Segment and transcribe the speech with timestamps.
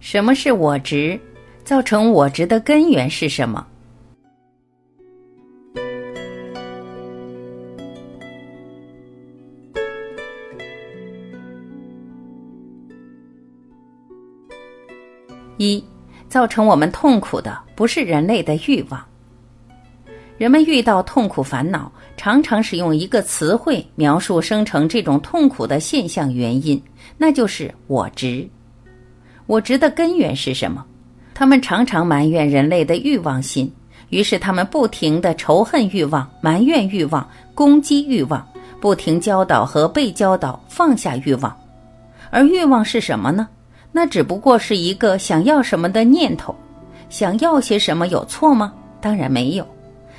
[0.00, 1.18] 什么是我执？
[1.64, 3.66] 造成我执的根源是什么？
[15.58, 15.84] 一，
[16.28, 19.04] 造成我们痛苦的不是人类的欲望。
[20.38, 26.80] 人们遇到痛苦烦恼，常常使用一个词汇描述生成这种痛苦的现象原因，
[27.18, 28.48] 那就是我执。
[29.48, 30.84] 我执的根源是什么？
[31.34, 33.72] 他们常常埋怨人类的欲望心，
[34.10, 38.46] 于是他们不停的仇恨欲望、埋怨欲望、攻击欲望，
[38.78, 41.56] 不停教导和被教导放下欲望。
[42.30, 43.48] 而欲望是什么呢？
[43.90, 46.54] 那只不过是一个想要什么的念头。
[47.08, 48.74] 想要些什么有错吗？
[49.00, 49.66] 当然没有。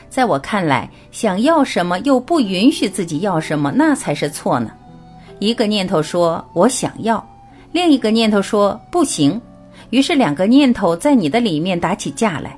[0.10, 4.72] 在我看来，想要什么又不允许自己要什么，那才是错呢。
[5.38, 7.24] 一个念头说“我想要”，
[7.72, 9.40] 另一个念头说“不行”，
[9.92, 12.58] 于是两个念头在你的里面打起架来。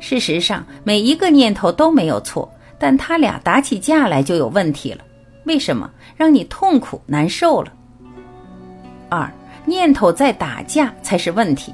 [0.00, 4.98] 事实上，每一个念头都没有错，但他俩打起架来就有问题了。
[5.44, 5.90] 为什么？
[6.16, 7.72] 让你痛苦难受了。
[9.08, 9.30] 二，
[9.64, 11.72] 念头在打架才是问题。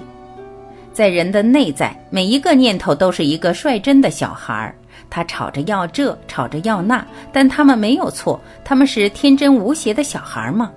[0.92, 4.75] 在人的内在，每一个念头都是一个率真的小孩儿。
[5.08, 10.70] 他吵着要这，吵着要那，但他们没有错，他们是天真无邪的小孩吗？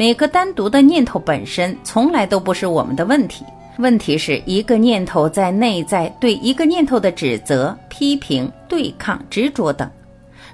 [0.00, 3.44] 每个单独的念头本身从来都不是我们的问题，
[3.76, 9.86] 问题是一个念头在内在对一个念头的指责、批评、对抗、执着等。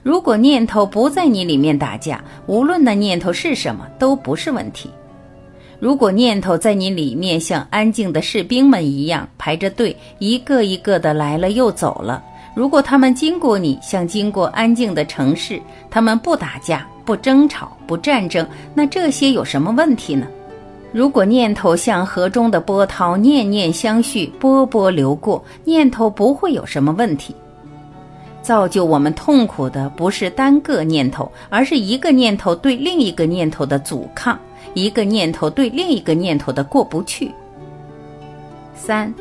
[0.02, 4.90] 如果念头不在你里面打架，无论那念头是什么，都不是问题。
[5.78, 12.20] 如果念头在你里面像安静的士兵们一样排着队，一个一个的来了又走了。
[12.56, 20.26] 如果他们经过你，像经过安静的城市，他们不打架、不争吵、不战争，那这些有什么问题呢？
[20.92, 27.34] 如果念头像河中的波涛，念念相续，波波流过，念头不会有什么问题。
[28.42, 34.38] 造就我们痛苦的不是单个念头，而是一个念头对另一个念头的阻抗，
[34.74, 37.30] 一个念头对另一个念头的过不去。
[38.74, 39.12] 三，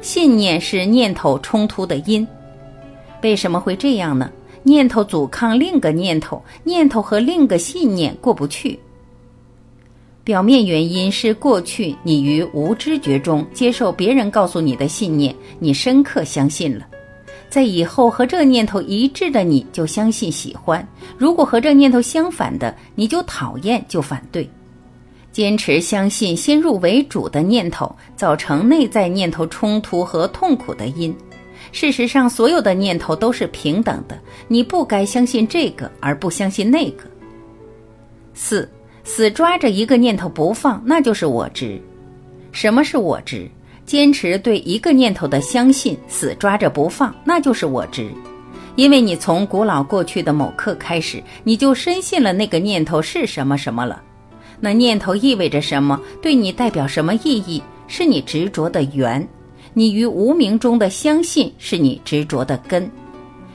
[0.00, 2.26] 信念是念头冲突的因。
[3.22, 4.30] 为什么会这样呢？
[4.64, 8.76] 念头阻抗另个念头，念头和另个信念过不去。
[10.24, 16.86] 表面原因是过去你于无知觉中接受别人告诉你的信念，你深刻相信了。
[17.50, 20.82] 在以后和这念头一致的，你就相信喜欢；
[21.18, 24.48] 如果和这念头相反的，你就讨厌就反对。
[25.30, 31.14] 坚持相信先入为主的念头，造成内在念头冲突和痛苦的因。
[31.74, 34.16] 事实上，所有的念头都是平等的。
[34.46, 37.02] 你不该相信这个，而不相信那个。
[38.32, 38.70] 四，
[39.02, 41.82] 死抓着一个念头不放，那就是我执。
[42.52, 43.50] 什么是我执？
[43.84, 48.08] 坚持对一个念头的相信，死抓着不放，那就是我执。
[48.76, 54.00] 因为你从古老过去的某刻开始，你就深信了那个念头是什么什么了。
[54.60, 56.00] 那念头意味着什么？
[56.22, 57.60] 对你代表什么意义？
[57.88, 59.28] 是你执着的缘。
[59.74, 62.88] 你于无名中的相信是你执着的根，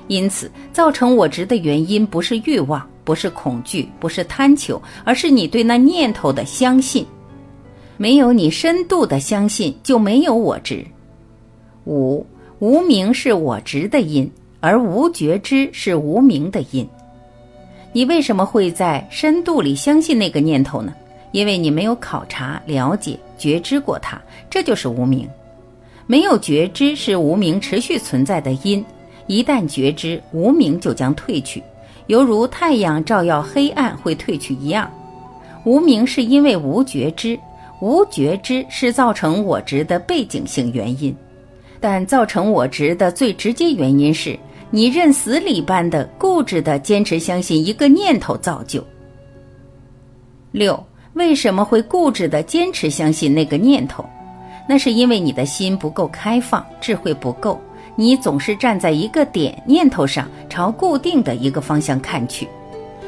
[0.07, 7.06] 因此造成我执的原因不是欲望，不是恐惧，不是贪求，而是你对那念头的相信。
[7.96, 10.85] 没有你深度的相信，就没有我执。
[11.85, 12.25] 五
[12.59, 16.88] 无名是我执的因，而无觉知是无名的因。
[17.94, 20.94] 你为什么会在深度里相信那个念头呢？
[21.31, 25.28] 因为你没有考察、了解、觉知过它，这就是无名。
[26.12, 28.84] 没有觉知是无名持续存在的因，
[29.28, 31.62] 一旦觉知，无名就将退去，
[32.08, 34.92] 犹如太阳照耀黑暗会退去一样。
[35.66, 37.38] 无名是因为无觉知，
[37.80, 41.16] 无觉知是造成我执的背景性原因，
[41.80, 44.36] 但造成我执的最直接原因是
[44.72, 48.84] 你认死理般的固执的坚持相信一个念头造就。
[50.52, 50.84] 六，
[51.14, 54.04] 为什么会固执的坚持相信那个念头？
[54.71, 57.60] 那是因为你的心不够开放，智慧不够，
[57.95, 62.48] 你总是站在一个点念头上，朝固定的一个方向看去，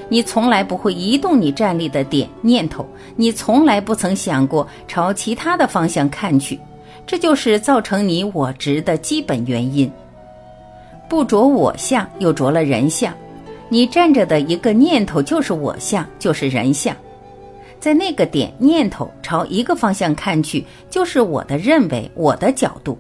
[0.09, 2.83] 你从来不会移动你站立的点念头，
[3.15, 6.59] 你从来不曾想过朝其他的方向看去，
[7.05, 9.87] 这就是造成你我执的基本原因。
[11.07, 13.13] 不着我相，又着了人相，
[13.69, 16.95] 你站着的一个念头就是我相，就是人相。
[17.81, 22.97] 在那个点，念头朝一个方向看去，就是我的认为，我的角度。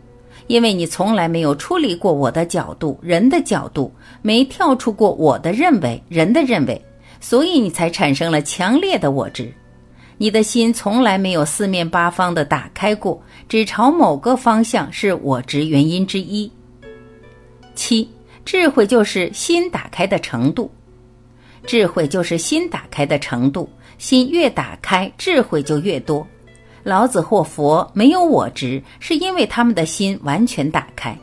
[0.47, 3.93] 因为你从来没有出离过我的角度，人的角度，
[4.23, 6.83] 没跳出过我的认为，人的认为，
[7.19, 9.53] 所以你才产生了强烈的我执。
[10.17, 16.51] 你的心从来没有四面八方的打开过，只朝某个方向是我执原因之一。
[17.75, 18.09] 七，
[18.43, 20.69] 智慧就是心打开的程度，
[21.65, 23.69] 智慧就是心打开的程度，
[24.01, 26.25] 心越打开，智慧就越多。
[26.81, 31.15] 老子或佛没有我执，是因为他们的心完全打开。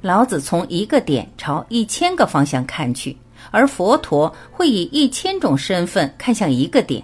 [0.00, 3.16] 老子从一个点朝一千个方向看去，
[3.50, 7.02] 而佛陀会以一千种身份看向一个点。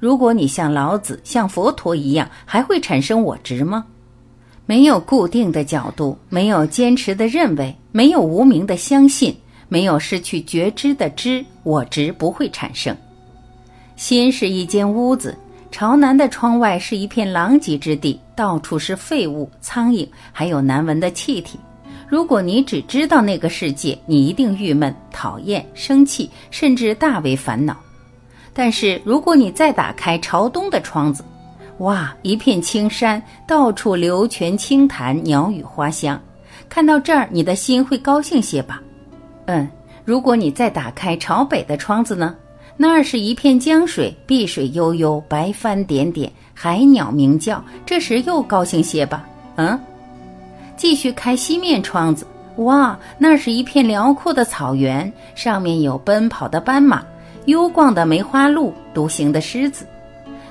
[0.00, 3.86] 如果你像老子、像佛陀一样，还会产生我执吗？
[4.66, 9.36] 没有固定的角度，没有坚持的认为，没有无名的相信，
[9.68, 12.94] 没有失去觉知的知，我执不会产生。
[13.96, 15.36] 心是一间屋子，
[15.70, 21.58] 朝南的窗外是一片狼藉之地，到处是废物、苍蝇，还有难闻的气体。
[22.06, 27.74] 如果你只知道那个世界，你一定郁闷、讨厌、生气，甚至大为烦恼。
[28.52, 31.24] 但是如果你再打开朝东的窗子，
[31.78, 36.20] 哇，一片青山，到处流泉清潭，鸟语花香。
[36.68, 38.80] 看到这儿，你的心会高兴些吧？
[39.46, 39.66] 嗯，
[40.04, 42.34] 如果你再打开朝北的窗子呢？
[42.76, 47.64] 那儿是一片江水，碧水悠悠，白帆点点，海鸟鸣叫。
[47.86, 49.26] 这时又高兴些吧？
[49.56, 49.78] 嗯，
[50.76, 52.26] 继续开西面窗子，
[52.56, 57.02] 哇，那是一片辽阔的草原，上面有奔跑的斑马，
[57.46, 59.86] 幽逛的梅花鹿，独行的狮子。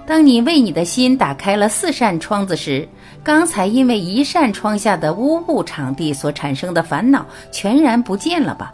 [0.07, 2.88] 当你为你的心打开了四扇窗子时，
[3.24, 8.74] 刚才因为一扇窗下的污物场地所产生的烦恼全然不见了吧？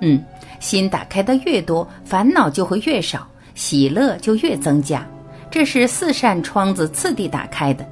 [0.00, 0.22] 嗯，
[0.60, 5.06] 心打开的越多，烦恼就会越少，喜乐就越增加。
[5.50, 7.86] 这是四扇窗子次第打开的。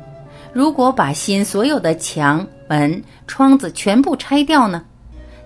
[0.53, 4.85] 如果把心所有的墙、门、窗子全部拆掉呢？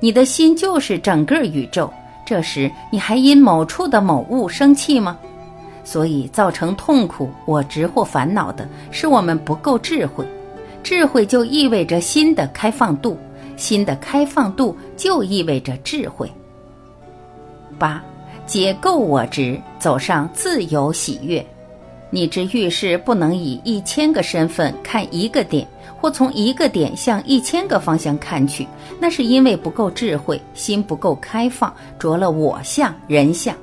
[0.01, 1.93] 你的心就是整个宇宙。
[2.27, 5.19] 这时你还因某处的某物生气吗？
[5.83, 10.27] 所以，造成痛苦、我执或烦恼的是我们不够智慧。
[10.83, 13.17] 智慧就意味着心的开放度，
[13.57, 16.31] 心的开放度就意味着智慧。
[17.79, 18.03] 八，
[18.47, 21.45] 解构我执，走上自由喜悦。
[22.11, 25.67] 你之遇事不能以一千个身份看一个点，
[26.01, 28.67] 或从一个点向一千个方向看去，
[28.99, 33.55] 那是因为不够智慧，心不够开放，着了我相、人相。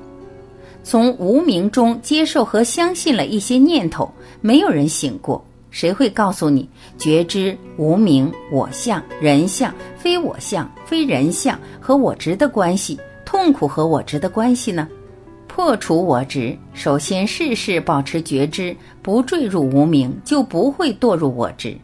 [0.84, 4.08] 从无名中接受和相信了一些念头，
[4.42, 5.44] 没有人醒过。
[5.72, 12.98] 谁会告诉你觉知无名、我相、人相、非我相、非人相和我执的关系，
[13.46, 14.88] 痛苦和我执的关系呢？
[15.48, 21.78] 破除我执，首先事事保持觉知，不坠入无名，就不会堕入我执。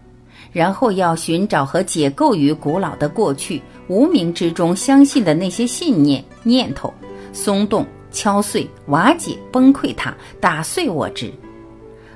[0.52, 6.92] 然后要寻找和解构于古老的过去无名之中相信的那些信念、念头，
[7.32, 7.86] 松动。
[8.12, 11.32] 敲碎、瓦解、崩溃它，打碎我执，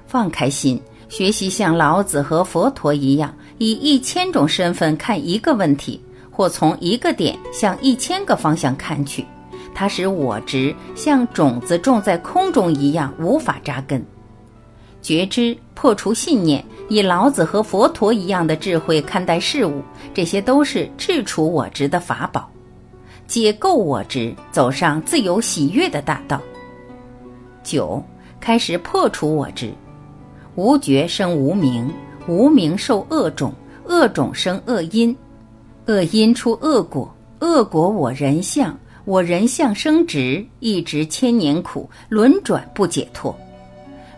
[0.07, 6.01] 放开心，学习像老子和佛陀一样，以一千种身份看一个问题，
[6.31, 9.24] 或从一个点向一千个方向看去。
[9.75, 14.04] 它使我执像种子种在空中一样无法扎根。
[15.01, 19.83] 觉知、破除信念，以老子和佛陀一样的智慧看待事物，
[20.13, 22.50] 这些都是治除我执的法宝。
[23.27, 26.42] 解构我执，走上自由喜悦的大道。
[27.63, 28.01] 九，
[28.39, 29.72] 开始破除我执。
[30.56, 31.91] 无觉生无明，
[32.27, 33.53] 无明受恶种，
[33.84, 35.15] 恶种生恶因，
[35.86, 43.35] 恶因出恶果，恶果我人相，我人相生执，一直千年苦，轮转不解脱。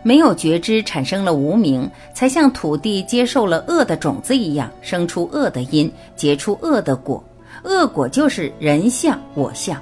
[0.02, 7.22] 没有觉知，产生了无明，才像土地接受了恶的种子一样，生出恶的因，结出恶的果。
[7.64, 9.78] 恶果就是人相、我相，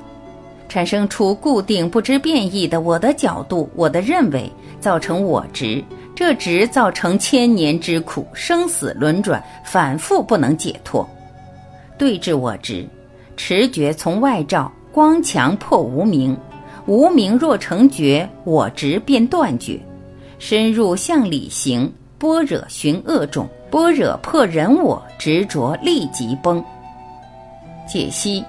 [0.68, 5.84] 产生出固定不知变异的我的角度、我的认为，造成我执，
[6.16, 11.08] 这执造成千年之苦，生死轮转，反复不能解脱。
[11.96, 12.84] 对治我执，
[13.36, 16.34] 持觉从外照，光强破无明，
[16.86, 19.78] 无明若成觉，我执便断绝。
[20.38, 26.64] 深入向里行，般若寻恶种，般若破人我执着，立即崩。
[27.86, 28.42] 解析：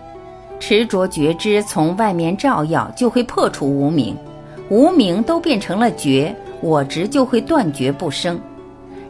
[0.57, 4.15] 执着觉知从外面照耀，就会破除无明，
[4.69, 8.39] 无明都变成了觉，我执就会断绝不生。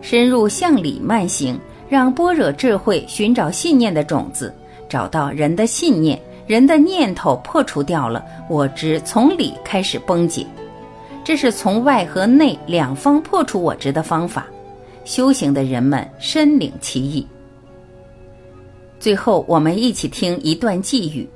[0.01, 1.55] 深入向里慢行，
[1.87, 4.51] 让般若智慧寻找信念的种子，
[4.89, 10.47] 找到人的信念，人的念头破除掉了，我执从里开始崩解。
[11.23, 14.47] 这是从外和内两方破除我执的方法。
[15.03, 17.25] 修行的人们深领其意。
[18.99, 21.29] 最后，我们一起听一段寄语：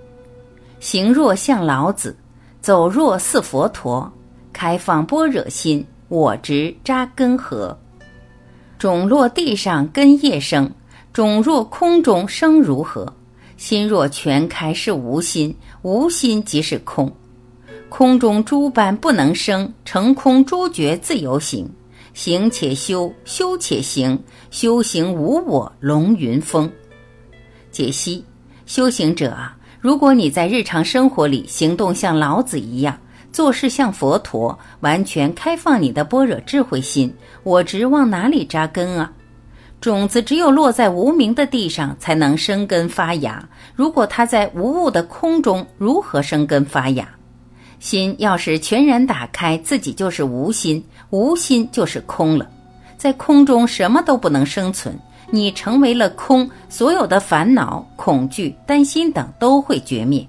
[0.80, 2.15] 行若像老子，
[2.62, 4.12] 走若似佛陀，
[4.51, 7.77] 开放般若心，我执扎根何？
[8.77, 10.70] 种落地上根叶生，
[11.13, 13.13] 种若空中生如何？
[13.62, 17.15] 心若全开是无心，无心即是空。
[17.89, 21.70] 空中诸般不能生，成空诸觉自由行。
[22.15, 26.68] 行且修，修且行，修行无我，龙云峰。
[27.72, 28.25] 解析：
[28.65, 32.98] 修行者啊，如果你在日常生活里行动像老子一样。
[33.32, 37.13] 做事像佛陀，完全开放你的般若智慧心。
[37.44, 39.13] 我执往哪里扎根啊？
[39.82, 43.44] 种子只有落在无名的地上，才能生根发芽。
[43.74, 47.10] 如果它在无物的空中，如何生根发芽？
[47.80, 52.48] 心要是全然打开，自己就是无心，无心就是空了。
[52.96, 54.96] 在空中，什么都不能生存。
[55.32, 60.28] 你成为了空，所有的烦恼、恐惧、担心等都会绝灭。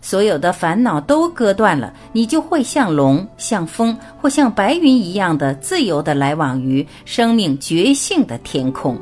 [0.00, 8.98] 所有的烦恼都割断了，你就会像龙、像风或像白云一样的自由的来往于生命觉性的天空。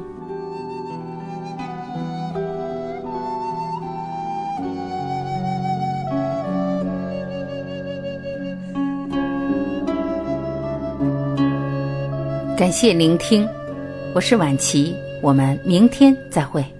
[12.56, 13.46] 感谢聆听，
[14.14, 16.75] 我是晚琪，我们明天再会。